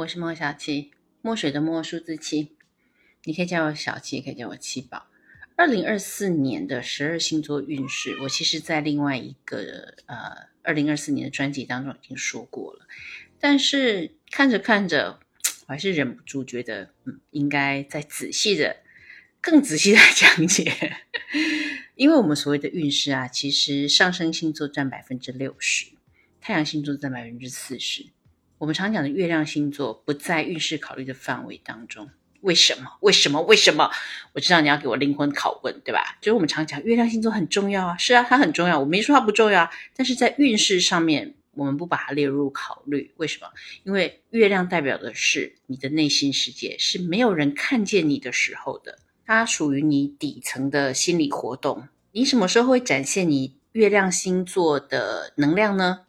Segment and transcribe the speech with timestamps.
[0.00, 2.56] 我是莫小七，墨水的墨，数字七。
[3.24, 5.06] 你可以叫我小七，也可以叫我七宝。
[5.56, 12.86] 二零二四年的十二星座运势，我其实在另外一个呃二零二四年的专辑当中已经说过了，
[13.38, 15.20] 但是看着看着，
[15.66, 18.78] 我还是忍不住觉得，嗯，应该再仔细的、
[19.42, 20.96] 更仔细的 讲解。
[21.94, 25.88] 因为我们所谓的运势啊，其实上升星座占百分之六十，
[26.40, 28.06] 太阳星座占百分之四十。
[28.60, 32.10] 我们常讲的月亮星座不在运势考虑的范围当中，
[32.42, 32.90] 为什么？
[33.00, 33.40] 为什么？
[33.40, 33.90] 为什么？
[34.34, 36.18] 我知道你要给我灵魂拷问，对吧？
[36.20, 43.10] 就是我们常讲月亮星座很重要啊，是啊，它很重要，我没说它不重要啊，但是在运势上面，我们不把它列入考虑。
[43.16, 43.48] 为什么？
[43.84, 51.88] 因为月亮代表的是你的内心世界，是没有人看见你的时候的，它属于你底层的心理活动。
[52.12, 56.00] 你什么时候会展现你月亮星座的能量呢？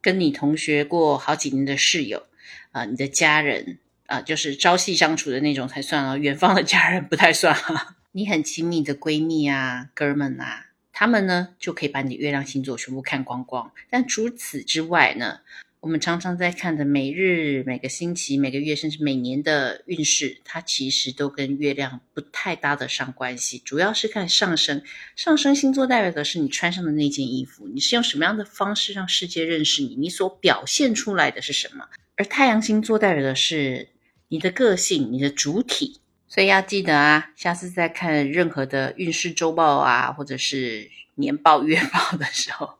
[0.00, 2.26] 跟你同学过好几年的室友
[2.72, 7.96] 啊，你的家人啊，就是朝夕相处的那种才算啊，远方的家人不太算哈。
[8.12, 13.72] 你很亲密的闺蜜啊、哥们啊，他们呢就可以把你的月亮星座全部看光光。
[13.90, 15.40] 但除此之外呢？
[15.80, 23.58] 我们常常在看的每日、每个星期、每个月，甚至每年的运势，它其实都跟月亮不太搭得上关系。
[23.64, 24.82] 主要是看上升，
[25.14, 31.88] 上升星座代表的是你穿上的那件衣服，你是用什么样的方式让世界认识你，你所表现出来的是什么。
[32.16, 33.90] 而太阳星座代表的是
[34.26, 36.00] 你的个性、你的主体。
[36.26, 42.74] 所以要记得啊，下次再看任何的运势周报啊，或者是年报、月报的时候。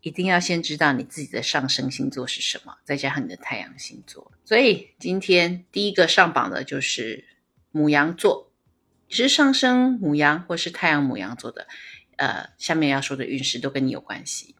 [0.00, 4.32] 一定要先知道你自己的上升星座是什么，再加上你的太阳星座。
[4.44, 7.24] 所以今天第一个上榜的就是
[7.70, 8.52] 母羊座，
[9.08, 11.66] 是上升母羊或是太阳母羊座的。
[12.16, 14.54] 呃，下面要说的运势都跟你有关系。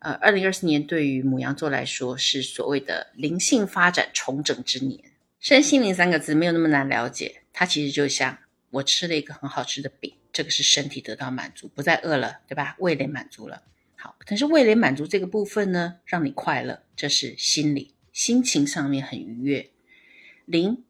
[0.00, 4.98] 呃，二零二四年对于母羊座来说是所谓的灵性发展重整之年。
[5.38, 8.38] 身心灵三个字没有那么难了解，它其实就像
[8.70, 12.76] 我吃了一个很好吃的饼，这个是身体得到满足，不再饿了，对吧？
[12.78, 13.62] 味蕾满足了。
[14.02, 19.70] 好，但是味蕾满足这个部分呢，让你快乐，这是心理心情上面很愉悦。
[20.46, 20.82] 零，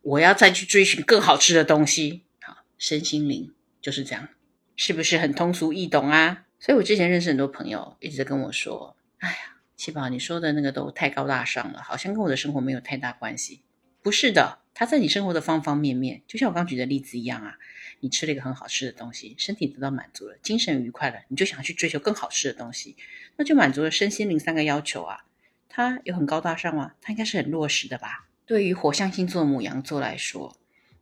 [0.00, 2.22] 我要再去追寻更好吃的东西。
[2.40, 4.30] 好，身心灵就是这样，
[4.76, 6.46] 是不是很通俗易懂啊？
[6.58, 9.36] 所以我之前认识很多朋友，一直在跟我说：“哎呀，
[9.76, 13.60] 七宝，你说的那个都太高大上了，好像跟我的生活没有太大关系。”
[14.02, 17.58] 不是的，它在你生活的方方面面，就像我刚举的例子一样啊。
[17.98, 22.96] 你吃了一个很好吃的东西，身体得到满足了，精神愉快了，你就想去追求更好吃的东西，
[23.36, 25.24] 那就满足了身心灵三个要求啊。
[25.68, 26.92] 它有很高大上吗？
[27.00, 28.28] 它应该是很落实的吧。
[28.46, 30.56] 对于火象星座母羊座来说，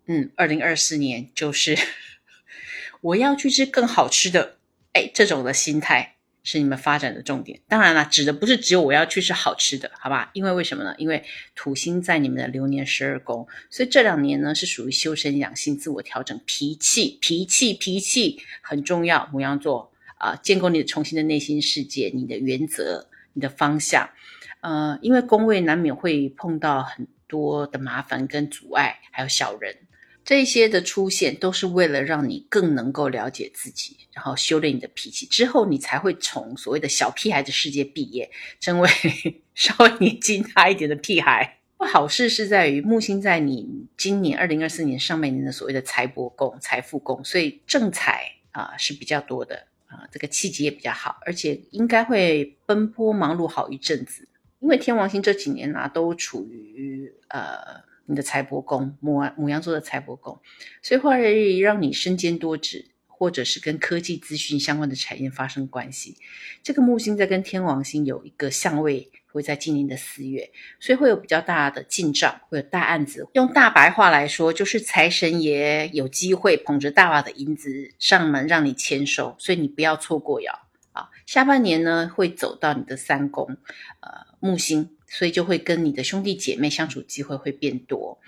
[0.06, 1.76] 嗯，二零二四年就是
[3.02, 4.56] 我要去吃更好吃的，
[4.94, 6.15] 哎，这种的心态。
[6.46, 10.30] 是你们发展的重点，当然了，指的不是只有我要去吃好吃的，好吧？
[10.32, 10.94] 因为为什么呢？
[10.96, 11.24] 因为
[11.56, 19.28] 土星在你们的流年十二宫，所以这两年呢是属于修身养性、自我调整、脾气、脾气、脾气很重要。
[19.32, 24.08] 母羊座啊，建构你的重新的内心世界，你的原则、你的方向。
[24.60, 29.76] 呃，因为宫位难免会碰到很多的麻烦跟阻碍，还有小人。
[30.26, 38.28] 这些的出现都是为了让你更能够了解自己，然后修炼你的脾气，之后你才会从所谓的小屁孩的世界毕业，
[38.58, 38.90] 成为
[39.54, 41.60] 稍微年纪大一点的屁孩。
[41.78, 54.26] 好事是在于木星在你今年二零二四年上半年的所谓的财帛宫、财富宫，所以正财啊是比较多的啊，这个气机也比较好，而且应该会奔波忙碌好一阵子，
[54.58, 57.85] 因为天王星这几年啊都处于呃。
[58.06, 60.40] 你的财帛宫，母母羊座的财帛宫，
[60.82, 66.16] 所以会让你身兼多职，或者是跟科技资讯相关的产业发生关系。
[66.62, 70.50] 这个木星在跟天王星有一个相位，会在今年的四月，
[70.80, 73.26] 所以会有比较大的进账，会有大案子。
[73.34, 80.52] 用大白话来说，就是财神爷有机会捧着大把的银子上门让你签收，所以你不要错过哟。
[80.92, 83.58] 啊，下半年呢会走到你的三宫，
[84.00, 84.95] 呃，木星。
[85.08, 88.18] 所以就会跟你的兄弟姐妹相处机会会变多，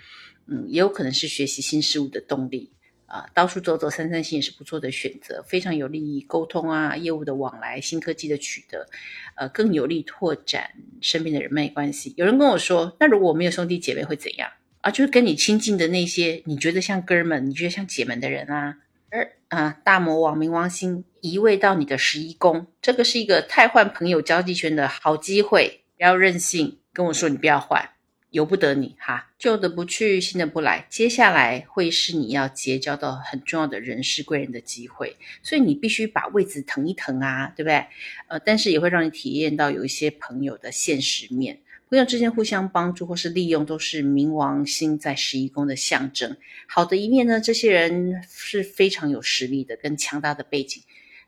[0.47, 2.71] 嗯，也有可能是学习新事物的动力
[3.05, 8.87] 啊，到处走走散散心也是不错的选择，非常有利于沟通啊，业务的往来，新科技的取得，
[9.35, 10.71] 呃，更有利拓展
[11.01, 12.13] 身边的人脉关系。
[12.17, 14.49] 有人跟我说，那如果我没有兄弟姐妹会怎样
[14.81, 14.91] 啊？
[14.91, 18.77] 就是跟你亲近的那些你觉得像哥们、你觉得像姐们的人啊，
[19.09, 25.81] 而啊，大魔王冥王星移位到你的十一宫，这个是一个太换朋友交际圈的好机会。
[25.99, 27.89] 不要任性，跟我说你不要换，
[28.29, 29.33] 由不得你哈。
[29.37, 30.87] 旧的不去，新的不来。
[30.89, 37.85] 接下来会是你要结交到很重要的人事贵人的机会，所以你必须把位置腾一腾啊，对不对？
[38.29, 41.59] 呃，但是也会让你体验到有一些朋友的现实面，
[41.89, 46.37] 朋友之间互相帮助或是利用，都是冥王星在十一宫的象征。
[46.65, 50.81] 好的一面呢，这些人是非常有实力的，跟强大的背景。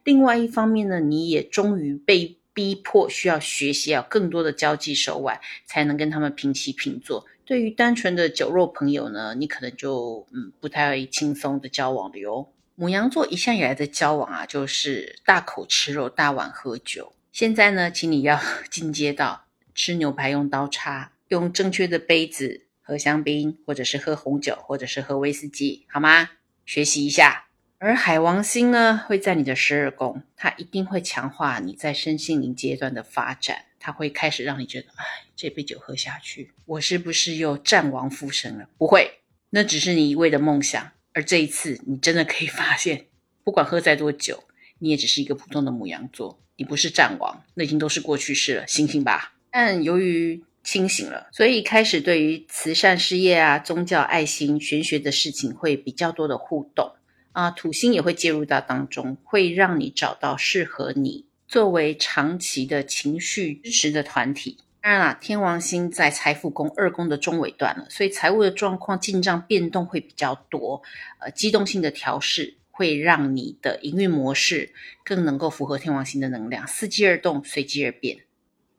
[0.05, 7.25] 另外一方面呢，你也终于被逼迫需要学习要更多的交际手腕，才能跟他们平起平坐。
[7.45, 12.51] 对于单纯的酒肉朋友呢，你可能就嗯不太轻松的交往了哟。
[12.75, 17.13] 母羊座一向以来的交往啊，就是大口吃肉，大碗喝酒。
[17.31, 18.39] 现在呢，请你要
[18.69, 19.45] 进阶到。
[19.73, 26.31] 吃牛排用刀叉，用正确的杯子喝香槟，或者是喝红酒，或者是喝威士忌，好吗？
[26.65, 27.45] 学习一下。
[27.83, 35.03] 而海王星呢，会在你的十二宫，它一定会强化你在身心灵阶段的发展，它会开始让你觉得，哎，
[35.35, 38.69] 这杯酒喝下去，我是不是又战王复生了？
[38.77, 40.91] 不会，那只是你一味的梦想。
[41.13, 43.07] 而这一次，你真的可以发现，
[43.43, 44.43] 不管喝再多酒，
[44.77, 49.33] 你也只是一个普通的母羊座，你不是战王，那已经都是过去式了，醒醒吧！
[49.49, 56.93] 但由于清醒了，所以开始对于慈善事业啊、宗教、爱心、玄学的事情会比较多的互动
[57.33, 57.51] 啊。
[57.51, 64.57] 土星也会介入到当中，会让你找到适合你作为长期的情绪支持的团体。
[64.81, 70.81] 当然啦，天王星在财富宫二宫的中尾段了，所以财务的状况进账变动会比较多。
[71.19, 74.73] 呃，机动性的调试会让你的营运模式
[75.03, 78.21] 更能够符合天王星的能量，伺机而动，随机而变。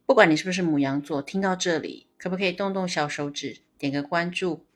[0.05, 4.67] 不管你是不是母羊座，听到这里，可不可以动动小手指，点个关注、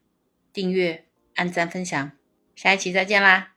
[0.52, 2.12] 订阅、按赞、分享？
[2.54, 3.55] 下一期再见啦！